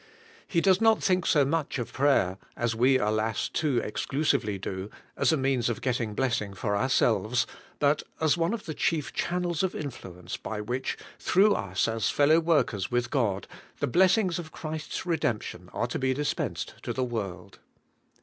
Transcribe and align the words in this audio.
He 0.47 0.61
does 0.61 0.81
not 0.81 1.03
think 1.03 1.27
so 1.27 1.45
much 1.45 1.77
of 1.77 1.93
prayer— 1.93 2.39
as 2.57 2.73
we, 2.75 2.97
alas! 2.97 3.47
too 3.47 3.77
exclusively 3.77 4.57
do— 4.57 4.89
as 5.15 5.31
a 5.31 5.37
means 5.37 5.69
of 5.69 5.79
getting 5.79 6.15
blessing 6.15 6.55
for 6.55 6.75
ourselves, 6.75 7.45
but 7.77 8.01
as 8.19 8.35
one 8.35 8.51
of 8.51 8.65
the 8.65 8.73
chief 8.73 9.13
channels 9.13 9.61
of 9.61 9.75
influence 9.75 10.37
by 10.37 10.59
which, 10.59 10.97
through 11.19 11.53
us 11.53 11.87
as 11.87 12.09
fellow 12.09 12.39
workers 12.39 12.89
with 12.89 13.11
God, 13.11 13.45
the 13.79 13.85
blessings 13.85 14.39
of 14.39 14.51
Christ's 14.51 15.05
redemption 15.05 15.69
are 15.71 15.85
to 15.85 15.99
be 15.99 16.15
dispensed 16.15 16.73
to 16.81 16.93
the 16.93 17.03
world. 17.03 17.59